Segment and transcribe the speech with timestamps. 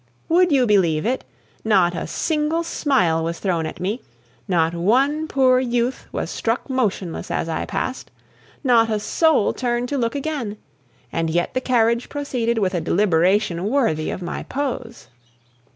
[0.29, 1.23] Would you believe it?
[1.63, 4.01] Not a single smile was thrown at me,
[4.47, 8.09] not one poor youth was struck motionless as I passed,
[8.63, 10.57] not a soul turned to look again;
[11.11, 15.05] and yet the carriage proceeded with a deliberation worthy of my pose.